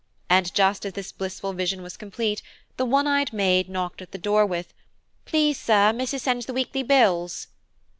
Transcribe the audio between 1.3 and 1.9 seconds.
vision